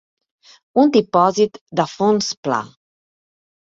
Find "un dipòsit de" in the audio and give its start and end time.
0.85-1.89